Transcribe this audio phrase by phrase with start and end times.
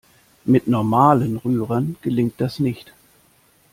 [0.45, 2.91] Mit normalen Rührern gelingt das nicht.